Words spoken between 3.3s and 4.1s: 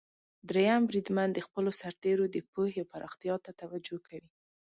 ته توجه